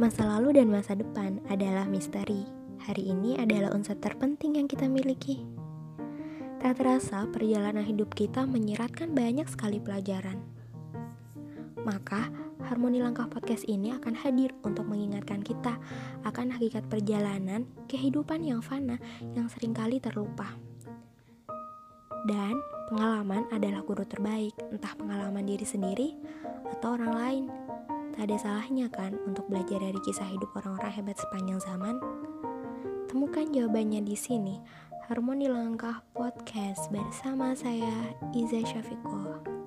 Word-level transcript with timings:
Masa 0.00 0.24
lalu 0.24 0.56
dan 0.56 0.72
masa 0.72 0.96
depan 0.96 1.44
adalah 1.52 1.84
misteri. 1.84 2.48
Hari 2.88 3.12
ini 3.12 3.36
adalah 3.36 3.68
unsur 3.76 4.00
terpenting 4.00 4.56
yang 4.56 4.64
kita 4.64 4.88
miliki. 4.88 5.44
Tak 6.56 6.80
terasa, 6.80 7.28
perjalanan 7.28 7.84
hidup 7.84 8.08
kita 8.16 8.48
menyeratkan 8.48 9.12
banyak 9.12 9.44
sekali 9.44 9.76
pelajaran. 9.76 10.40
Maka, 11.84 12.32
Harmoni 12.64 13.04
Langkah 13.04 13.28
Podcast 13.28 13.68
ini 13.68 13.92
akan 13.92 14.16
hadir 14.16 14.56
untuk 14.64 14.88
mengingatkan 14.88 15.44
kita 15.44 15.76
akan 16.24 16.48
hakikat 16.48 16.88
perjalanan 16.88 17.68
kehidupan 17.84 18.40
yang 18.40 18.64
fana 18.64 18.96
yang 19.36 19.52
sering 19.52 19.76
kali 19.76 20.00
terlupa. 20.00 20.56
Dan 22.24 22.56
pengalaman 22.88 23.44
adalah 23.52 23.84
guru 23.84 24.08
terbaik, 24.08 24.56
entah 24.72 24.96
pengalaman 24.96 25.44
diri 25.44 25.68
sendiri 25.68 26.16
atau 26.72 26.96
orang 26.96 27.12
lain. 27.12 27.69
Ada 28.20 28.36
salahnya 28.36 28.92
kan 28.92 29.16
untuk 29.24 29.48
belajar 29.48 29.80
dari 29.80 29.96
kisah 30.04 30.28
hidup 30.28 30.52
orang-orang 30.52 30.92
hebat 30.92 31.16
sepanjang 31.16 31.56
zaman? 31.64 31.96
Temukan 33.08 33.48
jawabannya 33.48 34.04
di 34.04 34.12
sini. 34.12 34.60
Harmoni 35.08 35.48
Langkah 35.48 36.04
Podcast 36.12 36.92
bersama 36.92 37.56
saya 37.56 38.12
Iza 38.36 38.60
Syafiqo. 38.60 39.59